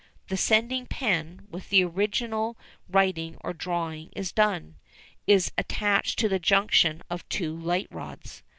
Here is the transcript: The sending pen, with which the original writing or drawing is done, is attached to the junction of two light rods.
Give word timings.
The 0.29 0.35
sending 0.37 0.87
pen, 0.87 1.45
with 1.51 1.65
which 1.65 1.69
the 1.69 1.83
original 1.83 2.57
writing 2.89 3.37
or 3.41 3.53
drawing 3.53 4.09
is 4.15 4.31
done, 4.31 4.77
is 5.27 5.51
attached 5.59 6.17
to 6.17 6.27
the 6.27 6.39
junction 6.39 7.03
of 7.07 7.29
two 7.29 7.55
light 7.55 7.87
rods. 7.91 8.41